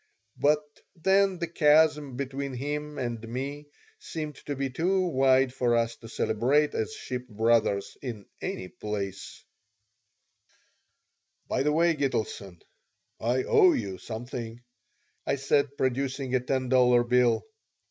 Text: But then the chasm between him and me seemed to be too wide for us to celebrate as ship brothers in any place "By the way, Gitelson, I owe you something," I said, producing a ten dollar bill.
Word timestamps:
But 0.39 0.63
then 0.95 1.37
the 1.37 1.45
chasm 1.47 2.17
between 2.17 2.53
him 2.55 2.97
and 2.97 3.19
me 3.29 3.67
seemed 3.99 4.33
to 4.47 4.55
be 4.55 4.71
too 4.71 5.01
wide 5.01 5.53
for 5.53 5.75
us 5.75 5.95
to 5.97 6.09
celebrate 6.09 6.73
as 6.73 6.95
ship 6.95 7.27
brothers 7.27 7.95
in 8.01 8.25
any 8.41 8.67
place 8.67 9.43
"By 11.47 11.61
the 11.61 11.71
way, 11.71 11.93
Gitelson, 11.93 12.63
I 13.19 13.43
owe 13.43 13.73
you 13.73 13.99
something," 13.99 14.63
I 15.27 15.35
said, 15.35 15.77
producing 15.77 16.33
a 16.33 16.39
ten 16.39 16.67
dollar 16.69 17.03
bill. 17.03 17.45